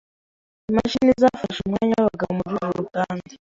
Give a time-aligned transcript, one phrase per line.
[0.71, 3.27] Imashini zafashe umwanya wabagabo mururu ruganda.